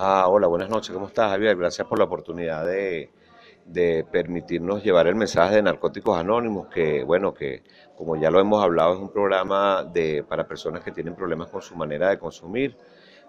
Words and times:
Ah, 0.00 0.28
hola, 0.28 0.46
buenas 0.46 0.68
noches. 0.70 0.94
¿Cómo 0.94 1.08
estás, 1.08 1.28
Javier? 1.32 1.56
Gracias 1.56 1.84
por 1.88 1.98
la 1.98 2.04
oportunidad 2.04 2.64
de, 2.64 3.10
permitirnos 4.12 4.84
llevar 4.84 5.08
el 5.08 5.16
mensaje 5.16 5.56
de 5.56 5.62
Narcóticos 5.62 6.16
Anónimos, 6.16 6.68
que, 6.68 7.02
bueno, 7.02 7.34
que 7.34 7.64
como 7.96 8.14
ya 8.14 8.30
lo 8.30 8.38
hemos 8.38 8.62
hablado, 8.62 8.94
es 8.94 9.00
un 9.00 9.10
programa 9.10 9.82
de, 9.82 10.22
para 10.22 10.46
personas 10.46 10.84
que 10.84 10.92
tienen 10.92 11.16
problemas 11.16 11.48
con 11.48 11.62
su 11.62 11.74
manera 11.74 12.10
de 12.10 12.18
consumir. 12.20 12.76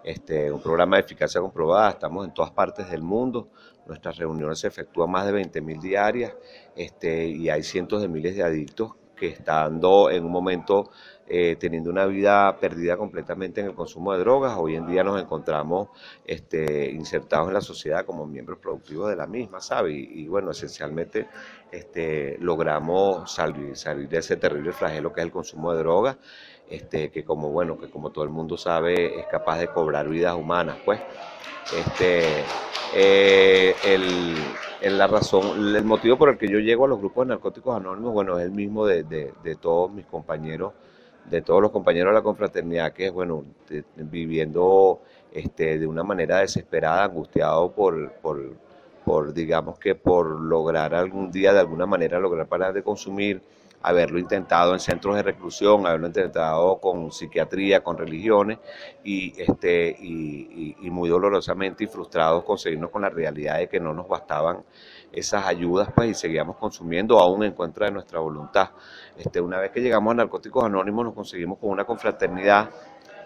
Este, 0.04 0.52
un 0.52 0.62
programa 0.62 0.94
de 0.94 1.02
eficacia 1.02 1.40
comprobada, 1.40 1.90
estamos 1.90 2.24
en 2.24 2.32
todas 2.32 2.52
partes 2.52 2.88
del 2.88 3.02
mundo, 3.02 3.48
nuestras 3.86 4.16
reuniones 4.16 4.60
se 4.60 4.68
efectúan 4.68 5.10
más 5.10 5.26
de 5.26 5.32
20.000 5.32 5.80
diarias 5.80 6.36
este, 6.76 7.26
y 7.26 7.50
hay 7.50 7.64
cientos 7.64 8.00
de 8.00 8.06
miles 8.06 8.36
de 8.36 8.44
adictos 8.44 8.92
que 9.20 9.28
estando 9.28 10.10
en 10.10 10.24
un 10.24 10.32
momento 10.32 10.90
eh, 11.28 11.56
teniendo 11.60 11.90
una 11.90 12.06
vida 12.06 12.56
perdida 12.58 12.96
completamente 12.96 13.60
en 13.60 13.68
el 13.68 13.74
consumo 13.74 14.12
de 14.14 14.18
drogas, 14.18 14.56
hoy 14.58 14.74
en 14.74 14.88
día 14.88 15.04
nos 15.04 15.20
encontramos 15.20 15.90
este, 16.24 16.90
insertados 16.90 17.48
en 17.48 17.54
la 17.54 17.60
sociedad 17.60 18.04
como 18.06 18.26
miembros 18.26 18.58
productivos 18.58 19.10
de 19.10 19.16
la 19.16 19.26
misma, 19.28 19.60
¿sabe? 19.60 19.92
Y, 19.92 20.26
bueno, 20.26 20.50
esencialmente 20.50 21.28
este, 21.70 22.36
logramos 22.40 23.30
salir, 23.30 23.76
salir 23.76 24.08
de 24.08 24.18
ese 24.18 24.38
terrible 24.38 24.72
flagelo 24.72 25.12
que 25.12 25.20
es 25.20 25.26
el 25.26 25.32
consumo 25.32 25.72
de 25.72 25.78
drogas, 25.78 26.16
este, 26.68 27.10
que 27.10 27.24
como 27.24 27.50
bueno, 27.50 27.78
que 27.78 27.90
como 27.90 28.10
todo 28.10 28.24
el 28.24 28.30
mundo 28.30 28.56
sabe 28.56 29.20
es 29.20 29.26
capaz 29.26 29.58
de 29.58 29.68
cobrar 29.68 30.08
vidas 30.08 30.34
humanas, 30.34 30.78
pues. 30.84 31.00
Eh, 32.92 33.74
el, 33.84 34.34
la 34.88 35.06
razón, 35.06 35.74
el 35.76 35.84
motivo 35.84 36.16
por 36.16 36.30
el 36.30 36.38
que 36.38 36.48
yo 36.48 36.58
llego 36.58 36.86
a 36.86 36.88
los 36.88 36.98
grupos 36.98 37.26
de 37.26 37.34
narcóticos 37.34 37.76
anónimos, 37.76 38.12
bueno, 38.12 38.38
es 38.38 38.46
el 38.46 38.52
mismo 38.52 38.86
de, 38.86 39.04
de, 39.04 39.56
todos 39.56 39.90
mis 39.90 40.06
compañeros, 40.06 40.72
de 41.28 41.42
todos 41.42 41.60
los 41.60 41.70
compañeros 41.70 42.12
de 42.12 42.14
la 42.14 42.22
confraternidad, 42.22 42.92
que 42.92 43.06
es, 43.06 43.12
bueno, 43.12 43.44
viviendo 43.96 45.00
este, 45.32 45.78
de 45.78 45.86
una 45.86 46.02
manera 46.02 46.38
desesperada, 46.38 47.04
angustiado 47.04 47.72
por, 47.72 48.12
por, 48.14 48.54
por, 49.04 49.34
digamos 49.34 49.78
que 49.78 49.94
por 49.94 50.40
lograr 50.40 50.94
algún 50.94 51.30
día, 51.30 51.52
de 51.52 51.60
alguna 51.60 51.84
manera, 51.84 52.18
lograr 52.18 52.46
parar 52.46 52.72
de 52.72 52.82
consumir, 52.82 53.42
haberlo 53.82 54.18
intentado 54.18 54.74
en 54.74 54.80
centros 54.80 55.16
de 55.16 55.22
reclusión, 55.22 55.86
haberlo 55.86 56.06
intentado 56.06 56.78
con 56.78 57.10
psiquiatría, 57.12 57.82
con 57.82 57.96
religiones, 57.96 58.58
y, 59.02 59.32
este, 59.40 59.96
y, 59.98 60.76
muy 60.90 61.08
dolorosamente 61.08 61.84
y 61.84 61.86
frustrados 61.86 62.42
conseguirnos 62.44 62.90
con 62.90 63.02
la 63.02 63.10
realidad 63.10 63.58
de 63.58 63.68
que 63.68 63.78
no 63.78 63.94
nos 63.94 64.08
bastaban 64.08 64.64
esas 65.12 65.46
ayudas 65.46 65.88
pues, 65.94 66.10
y 66.10 66.14
seguíamos 66.14 66.56
consumiendo 66.56 67.18
aún 67.18 67.44
en 67.44 67.52
contra 67.52 67.86
de 67.86 67.92
nuestra 67.92 68.18
voluntad. 68.18 68.70
Este, 69.16 69.40
una 69.40 69.58
vez 69.58 69.70
que 69.70 69.80
llegamos 69.80 70.10
a 70.12 70.14
Narcóticos 70.16 70.64
Anónimos 70.64 71.04
nos 71.04 71.14
conseguimos 71.14 71.58
con 71.58 71.70
una 71.70 71.84
confraternidad 71.84 72.70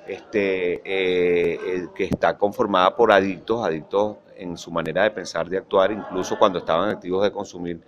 este, 0.06 0.74
eh, 0.84 1.58
eh, 1.66 1.88
que 1.94 2.04
está 2.04 2.36
conformada 2.36 2.94
por 2.94 3.10
adictos, 3.10 3.64
adictos 3.64 4.18
en 4.36 4.56
su 4.56 4.70
manera 4.70 5.04
de 5.04 5.10
pensar, 5.10 5.48
de 5.48 5.58
actuar, 5.58 5.92
incluso 5.92 6.38
cuando 6.38 6.58
estaban 6.58 6.90
activos 6.90 7.22
de 7.24 7.32
consumir 7.32 7.80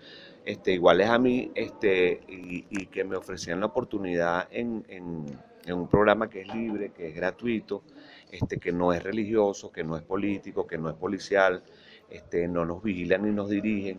este, 0.44 0.72
iguales 0.72 1.08
a 1.08 1.18
mí 1.18 1.50
este, 1.54 2.20
y, 2.28 2.86
que 2.86 3.04
me 3.04 3.16
ofrecían 3.16 3.60
la 3.60 3.66
oportunidad 3.66 4.46
en, 4.50 4.84
un 5.68 5.88
programa 5.88 6.30
que 6.30 6.42
es 6.42 6.54
libre, 6.54 6.92
que 6.92 7.08
es 7.08 7.14
gratuito, 7.16 7.82
este, 8.30 8.58
que 8.58 8.70
no 8.70 8.92
es 8.92 9.02
religioso, 9.02 9.72
que 9.72 9.82
no 9.82 9.96
es 9.96 10.02
político, 10.02 10.64
que 10.64 10.78
no 10.78 10.88
es 10.88 10.94
policial, 10.94 11.64
este, 12.08 12.46
no 12.46 12.64
nos 12.64 12.80
vigilan 12.82 13.24
ni 13.24 13.32
nos 13.32 13.50
dirigen, 13.50 13.98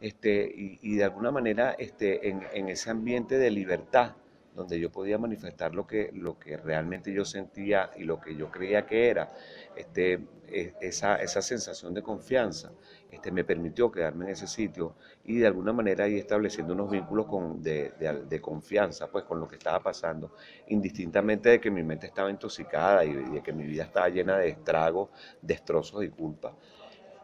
este, 0.00 0.52
y, 0.82 0.96
de 0.96 1.04
alguna 1.04 1.30
manera 1.30 1.76
este, 1.78 2.28
en, 2.28 2.42
en, 2.52 2.68
ese 2.68 2.90
ambiente 2.90 3.38
de 3.38 3.50
libertad, 3.52 4.16
donde 4.56 4.80
yo 4.80 4.90
podía 4.90 5.18
manifestar 5.18 5.74
lo 5.74 5.86
que, 5.86 6.10
lo 6.14 6.38
que 6.38 6.56
realmente 6.56 7.12
yo 7.12 7.24
sentía 7.24 7.90
y 7.96 8.04
lo 8.04 8.18
que 8.18 8.34
yo 8.34 8.50
creía 8.50 8.86
que 8.86 9.08
era, 9.10 9.32
este, 9.76 10.14
e, 10.48 10.72
esa, 10.80 11.16
esa 11.16 11.42
sensación 11.42 11.92
de 11.92 12.02
confianza 12.02 12.72
este, 13.10 13.30
me 13.30 13.44
permitió 13.44 13.92
quedarme 13.92 14.24
en 14.24 14.30
ese 14.32 14.46
sitio 14.46 14.96
y 15.24 15.36
de 15.38 15.46
alguna 15.46 15.72
manera 15.72 16.08
ir 16.08 16.18
estableciendo 16.18 16.72
unos 16.72 16.90
vínculos 16.90 17.26
con, 17.26 17.62
de, 17.62 17.92
de, 18.28 18.40
confianza 18.40 19.08
pues, 19.08 19.24
con 19.24 19.38
lo 19.38 19.46
que 19.46 19.56
estaba 19.56 19.80
pasando, 19.80 20.32
indistintamente 20.68 21.50
de 21.50 21.60
que 21.60 21.70
mi 21.70 21.82
mente 21.82 22.06
estaba 22.06 22.30
intoxicada 22.30 23.04
y 23.04 23.12
de 23.12 23.42
que 23.42 23.52
mi 23.52 23.64
vida 23.64 23.84
estaba 23.84 24.08
llena 24.08 24.38
de 24.38 24.48
estragos, 24.48 25.10
destrozos 25.42 26.02
y 26.02 26.08
culpa, 26.08 26.54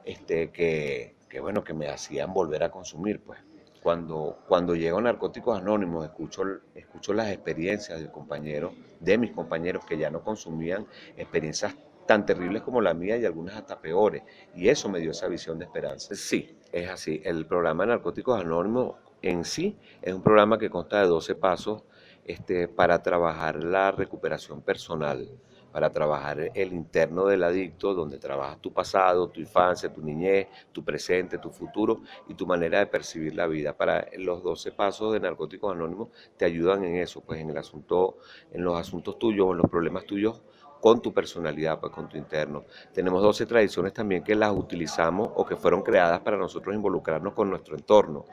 este, 0.04 0.50
que, 0.50 1.16
que, 1.30 1.40
bueno, 1.40 1.64
que 1.64 1.72
me 1.72 1.88
hacían 1.88 2.32
volver 2.34 2.62
a 2.62 2.70
consumir. 2.70 3.20
pues 3.20 3.38
cuando, 3.82 4.38
cuando 4.46 4.74
llego 4.74 4.98
a 4.98 5.02
Narcóticos 5.02 5.58
Anónimos, 5.58 6.04
escucho, 6.04 6.42
escucho 6.74 7.12
las 7.12 7.30
experiencias 7.30 8.00
de 8.00 8.10
compañeros, 8.10 8.72
de 9.00 9.18
mis 9.18 9.32
compañeros 9.32 9.84
que 9.84 9.98
ya 9.98 10.10
no 10.10 10.22
consumían, 10.22 10.86
experiencias 11.16 11.74
tan 12.06 12.24
terribles 12.24 12.62
como 12.62 12.80
la 12.80 12.94
mía 12.94 13.16
y 13.16 13.24
algunas 13.24 13.56
hasta 13.56 13.80
peores. 13.80 14.22
Y 14.54 14.68
eso 14.68 14.88
me 14.88 15.00
dio 15.00 15.10
esa 15.10 15.28
visión 15.28 15.58
de 15.58 15.64
esperanza. 15.64 16.14
Sí, 16.14 16.56
es 16.70 16.88
así. 16.88 17.20
El 17.24 17.46
programa 17.46 17.84
Narcóticos 17.84 18.40
Anónimos 18.40 18.96
en 19.20 19.44
sí 19.44 19.76
es 20.00 20.14
un 20.14 20.22
programa 20.22 20.58
que 20.58 20.70
consta 20.70 21.00
de 21.00 21.08
12 21.08 21.34
pasos 21.34 21.82
este, 22.24 22.68
para 22.68 23.02
trabajar 23.02 23.64
la 23.64 23.90
recuperación 23.90 24.62
personal 24.62 25.28
para 25.72 25.90
trabajar 25.90 26.50
el 26.54 26.72
interno 26.72 27.26
del 27.26 27.42
adicto, 27.42 27.94
donde 27.94 28.18
trabajas 28.18 28.60
tu 28.60 28.72
pasado, 28.72 29.28
tu 29.28 29.40
infancia, 29.40 29.92
tu 29.92 30.02
niñez, 30.02 30.48
tu 30.70 30.84
presente, 30.84 31.38
tu 31.38 31.50
futuro 31.50 32.02
y 32.28 32.34
tu 32.34 32.46
manera 32.46 32.78
de 32.78 32.86
percibir 32.86 33.34
la 33.34 33.46
vida. 33.46 33.76
Para 33.76 34.06
los 34.18 34.42
12 34.42 34.72
pasos 34.72 35.12
de 35.12 35.20
Narcóticos 35.20 35.74
Anónimos 35.74 36.08
te 36.36 36.44
ayudan 36.44 36.84
en 36.84 36.96
eso, 36.96 37.22
pues 37.22 37.40
en 37.40 37.50
el 37.50 37.58
asunto, 37.58 38.18
en 38.52 38.62
los 38.62 38.78
asuntos 38.78 39.18
tuyos, 39.18 39.50
en 39.50 39.58
los 39.58 39.70
problemas 39.70 40.04
tuyos 40.04 40.42
con 40.82 41.00
tu 41.00 41.14
personalidad, 41.14 41.78
pues 41.78 41.92
con 41.92 42.08
tu 42.08 42.16
interno. 42.18 42.64
Tenemos 42.92 43.22
12 43.22 43.46
tradiciones 43.46 43.92
también 43.92 44.24
que 44.24 44.34
las 44.34 44.50
utilizamos 44.50 45.30
o 45.36 45.46
que 45.46 45.54
fueron 45.54 45.80
creadas 45.80 46.18
para 46.22 46.36
nosotros 46.36 46.74
involucrarnos 46.74 47.34
con 47.34 47.48
nuestro 47.48 47.76
entorno. 47.76 48.24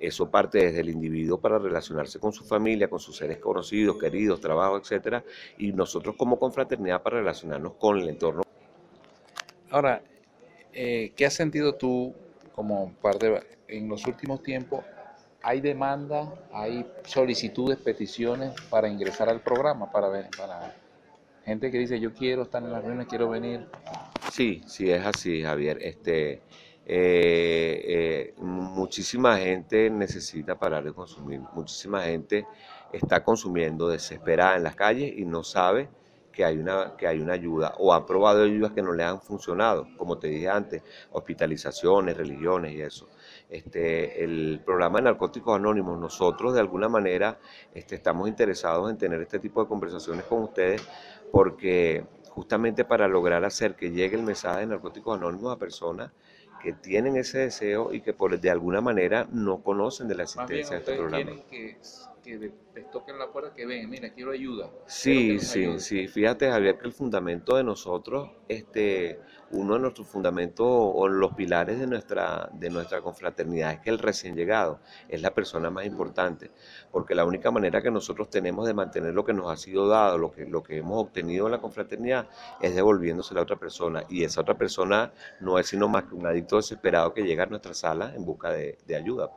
Eso 0.00 0.30
parte 0.30 0.56
desde 0.56 0.80
el 0.80 0.88
individuo 0.88 1.38
para 1.38 1.58
relacionarse 1.58 2.18
con 2.18 2.32
su 2.32 2.44
familia, 2.44 2.88
con 2.88 2.98
sus 2.98 3.14
seres 3.14 3.36
conocidos, 3.36 3.98
queridos, 3.98 4.40
trabajo, 4.40 4.78
etcétera, 4.78 5.22
y 5.58 5.70
nosotros 5.74 6.16
como 6.16 6.38
confraternidad 6.38 7.02
para 7.02 7.18
relacionarnos 7.18 7.74
con 7.74 7.98
el 7.98 8.08
entorno. 8.08 8.42
Ahora, 9.68 10.00
eh, 10.72 11.12
¿qué 11.14 11.26
has 11.26 11.34
sentido 11.34 11.74
tú 11.74 12.14
como 12.54 12.90
parte 13.02 13.42
en 13.68 13.86
los 13.86 14.06
últimos 14.06 14.42
tiempos? 14.42 14.82
¿Hay 15.42 15.60
demanda, 15.60 16.32
hay 16.54 16.90
solicitudes, 17.04 17.76
peticiones 17.76 18.54
para 18.70 18.88
ingresar 18.88 19.28
al 19.28 19.42
programa, 19.42 19.92
para, 19.92 20.08
para 20.38 20.74
gente 21.48 21.70
que 21.70 21.78
dice 21.78 21.98
yo 21.98 22.12
quiero 22.12 22.42
estar 22.42 22.62
en 22.62 22.70
las 22.70 22.82
reuniones, 22.82 23.08
quiero 23.08 23.30
venir. 23.30 23.66
Sí, 24.30 24.60
sí, 24.66 24.90
es 24.90 25.04
así, 25.04 25.42
Javier. 25.42 25.78
Este, 25.80 26.42
eh, 26.84 27.84
eh, 27.86 28.34
muchísima 28.38 29.38
gente 29.38 29.88
necesita 29.88 30.58
parar 30.58 30.84
de 30.84 30.92
consumir, 30.92 31.40
muchísima 31.54 32.02
gente 32.02 32.46
está 32.92 33.24
consumiendo 33.24 33.88
desesperada 33.88 34.56
en 34.56 34.62
las 34.62 34.76
calles 34.76 35.12
y 35.16 35.24
no 35.24 35.42
sabe 35.42 35.88
que 36.38 36.44
hay 36.44 36.56
una, 36.56 36.94
que 36.96 37.08
hay 37.08 37.18
una 37.18 37.32
ayuda 37.32 37.74
o 37.78 37.92
ha 37.92 38.06
probado 38.06 38.44
ayudas 38.44 38.70
que 38.70 38.80
no 38.80 38.92
le 38.92 39.02
han 39.02 39.20
funcionado, 39.20 39.88
como 39.96 40.18
te 40.18 40.28
dije 40.28 40.48
antes, 40.48 40.84
hospitalizaciones, 41.10 42.16
religiones 42.16 42.74
y 42.74 42.80
eso. 42.80 43.08
Este, 43.50 44.22
el 44.22 44.62
programa 44.64 45.00
de 45.00 45.06
Narcóticos 45.06 45.56
Anónimos, 45.56 45.98
nosotros 45.98 46.54
de 46.54 46.60
alguna 46.60 46.88
manera 46.88 47.40
este, 47.74 47.96
estamos 47.96 48.28
interesados 48.28 48.88
en 48.88 48.96
tener 48.96 49.20
este 49.20 49.40
tipo 49.40 49.60
de 49.60 49.68
conversaciones 49.68 50.26
con 50.26 50.44
ustedes 50.44 50.80
porque 51.32 52.04
justamente 52.28 52.84
para 52.84 53.08
lograr 53.08 53.44
hacer 53.44 53.74
que 53.74 53.90
llegue 53.90 54.14
el 54.14 54.22
mensaje 54.22 54.60
de 54.60 54.66
Narcóticos 54.66 55.18
Anónimos 55.18 55.52
a 55.52 55.58
personas 55.58 56.12
que 56.62 56.72
tienen 56.72 57.16
ese 57.16 57.38
deseo 57.38 57.92
y 57.92 58.00
que 58.00 58.12
por, 58.12 58.38
de 58.38 58.48
alguna 58.48 58.80
manera 58.80 59.26
no 59.32 59.60
conocen 59.64 60.06
de 60.06 60.14
la 60.14 60.22
existencia 60.22 60.76
de 60.76 60.82
este 60.82 60.94
programa 60.94 61.32
que 61.50 61.78
les 62.36 62.90
toquen 62.90 63.18
la 63.18 63.30
puerta, 63.30 63.54
que 63.54 63.66
ven, 63.66 63.88
mira, 63.88 64.12
quiero 64.12 64.32
ayuda. 64.32 64.70
Sí, 64.86 65.38
sí, 65.38 65.78
sí. 65.78 66.08
Fíjate, 66.08 66.50
Javier, 66.50 66.78
que 66.78 66.86
el 66.86 66.92
fundamento 66.92 67.56
de 67.56 67.64
nosotros, 67.64 68.30
este, 68.48 69.20
uno 69.50 69.74
de 69.74 69.80
nuestros 69.80 70.06
fundamentos 70.06 70.66
o 70.68 71.08
los 71.08 71.32
pilares 71.34 71.78
de 71.78 71.86
nuestra, 71.86 72.50
de 72.52 72.70
nuestra 72.70 73.00
confraternidad 73.00 73.72
es 73.72 73.80
que 73.80 73.90
el 73.90 73.98
recién 73.98 74.36
llegado 74.36 74.80
es 75.08 75.22
la 75.22 75.32
persona 75.32 75.70
más 75.70 75.86
importante, 75.86 76.50
porque 76.90 77.14
la 77.14 77.24
única 77.24 77.50
manera 77.50 77.80
que 77.80 77.90
nosotros 77.90 78.28
tenemos 78.28 78.66
de 78.66 78.74
mantener 78.74 79.14
lo 79.14 79.24
que 79.24 79.32
nos 79.32 79.50
ha 79.50 79.56
sido 79.56 79.88
dado, 79.88 80.18
lo 80.18 80.30
que, 80.30 80.44
lo 80.44 80.62
que 80.62 80.78
hemos 80.78 81.02
obtenido 81.02 81.46
en 81.46 81.52
la 81.52 81.60
confraternidad, 81.60 82.28
es 82.60 82.74
devolviéndose 82.74 83.34
a 83.34 83.36
la 83.36 83.42
otra 83.42 83.56
persona. 83.56 84.04
Y 84.08 84.24
esa 84.24 84.40
otra 84.40 84.56
persona 84.56 85.12
no 85.40 85.58
es 85.58 85.68
sino 85.68 85.88
más 85.88 86.04
que 86.04 86.14
un 86.14 86.26
adicto 86.26 86.56
desesperado 86.56 87.12
que 87.12 87.22
llega 87.22 87.44
a 87.44 87.46
nuestra 87.46 87.74
sala 87.74 88.14
en 88.14 88.24
busca 88.24 88.50
de, 88.50 88.78
de 88.86 88.96
ayuda. 88.96 89.28
Pues. 89.28 89.36